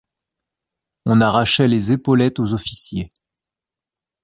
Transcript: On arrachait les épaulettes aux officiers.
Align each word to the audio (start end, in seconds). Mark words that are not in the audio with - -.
On 1.05 1.21
arrachait 1.21 1.67
les 1.67 1.91
épaulettes 1.91 2.39
aux 2.39 2.53
officiers. 2.53 3.13